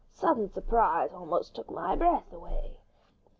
[0.15, 2.79] Sudden surprise almost took my breath away."